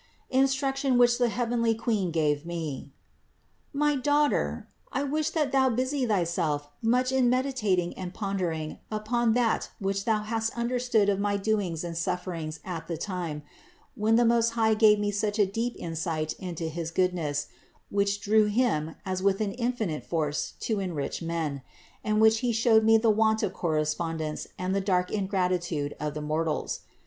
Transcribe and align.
INSTRUCTION 0.31 0.97
WHICH 0.97 1.19
THE 1.19 1.29
HEAVENLY 1.29 1.75
QUEEN 1.75 2.09
GAVE 2.09 2.43
ME. 2.43 2.91
45. 3.71 3.79
My 3.79 3.91
dearest 3.91 4.03
daughter, 4.03 4.67
I 4.91 5.03
wish 5.03 5.29
that 5.29 5.51
thou 5.51 5.69
busy 5.69 6.07
thyself 6.07 6.67
much 6.81 7.11
in 7.11 7.29
meditating 7.29 7.93
and 7.95 8.11
pondering 8.11 8.79
upon 8.89 9.33
that 9.33 9.69
which 9.77 10.05
thou 10.05 10.23
hast 10.23 10.57
understood 10.57 11.07
of 11.07 11.19
my 11.19 11.37
doings 11.37 11.83
and 11.83 11.95
sufferings 11.95 12.59
at 12.65 12.87
the 12.87 12.97
time, 12.97 13.43
when 13.93 14.15
the 14.15 14.25
Most 14.25 14.53
High 14.57 14.73
gave 14.73 14.97
me 14.97 15.11
such 15.11 15.37
a 15.37 15.45
deep 15.45 15.75
insight 15.77 16.33
into 16.39 16.63
his 16.67 16.89
goodness, 16.89 17.49
which 17.91 18.21
drew 18.21 18.45
Him 18.45 18.95
as 19.05 19.21
with 19.21 19.39
an 19.39 19.51
infinite 19.51 20.03
force 20.03 20.53
to 20.61 20.79
enrich 20.79 21.21
men, 21.21 21.61
and 22.03 22.19
when 22.19 22.31
He 22.31 22.51
showed 22.51 22.83
me 22.83 22.97
the 22.97 23.11
want 23.11 23.43
of 23.43 23.53
cor 23.53 23.75
respondence 23.75 24.47
and 24.57 24.73
the 24.73 24.81
dark 24.81 25.11
ingratitude 25.11 25.95
of 25.99 26.15
the 26.15 26.23
mortals. 26.23 26.79